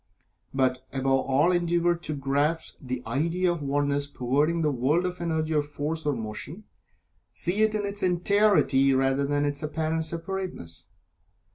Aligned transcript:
But 0.51 0.83
above 0.91 1.27
all 1.27 1.51
endeavor 1.51 1.93
to 1.95 2.15
grasp 2.15 2.73
the 2.81 3.03
idea 3.05 3.51
of 3.51 3.59
the 3.59 3.67
Oneness 3.67 4.07
pervading 4.07 4.63
the 4.63 4.71
world 4.71 5.05
of 5.05 5.21
Energy 5.21 5.53
or 5.53 5.61
Force, 5.61 6.07
or 6.07 6.13
Motion. 6.15 6.63
See 7.33 7.61
it 7.61 7.75
in 7.75 7.85
its 7.85 8.01
entirety, 8.01 8.95
rather 8.95 9.25
than 9.25 9.43
in 9.43 9.49
its 9.49 9.61
apparent 9.61 10.03
separateness. 10.05 10.85